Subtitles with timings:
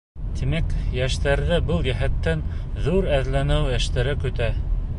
[0.37, 2.41] Тимәк, йәштәрҙе был йәһәттән
[2.87, 4.49] ҙур эҙләнеү эштәре көтә.